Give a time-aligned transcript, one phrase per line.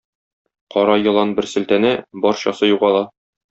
[0.75, 1.95] Кара елан бер селтәнә,
[2.27, 3.09] барчасы югала.